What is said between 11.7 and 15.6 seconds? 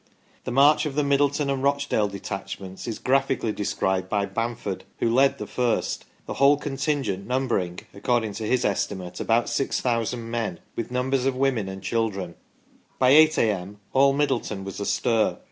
children. By 8 a.m. all Middleton was astir.